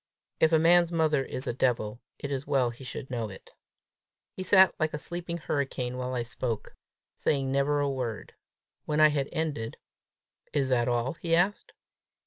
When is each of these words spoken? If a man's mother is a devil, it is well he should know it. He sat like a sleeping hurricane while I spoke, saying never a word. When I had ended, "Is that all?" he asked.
If 0.39 0.51
a 0.51 0.57
man's 0.57 0.91
mother 0.91 1.23
is 1.23 1.45
a 1.45 1.53
devil, 1.53 2.01
it 2.17 2.31
is 2.31 2.47
well 2.47 2.71
he 2.71 2.83
should 2.83 3.11
know 3.11 3.29
it. 3.29 3.51
He 4.35 4.41
sat 4.41 4.73
like 4.79 4.95
a 4.95 4.97
sleeping 4.97 5.37
hurricane 5.37 5.95
while 5.95 6.15
I 6.15 6.23
spoke, 6.23 6.73
saying 7.15 7.51
never 7.51 7.79
a 7.79 7.87
word. 7.87 8.33
When 8.85 8.99
I 8.99 9.09
had 9.09 9.29
ended, 9.31 9.77
"Is 10.53 10.69
that 10.69 10.89
all?" 10.89 11.13
he 11.21 11.35
asked. 11.35 11.71